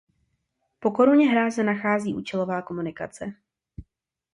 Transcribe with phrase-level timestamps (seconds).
[0.79, 3.33] Po koruně hráze prochází účelová komunikace.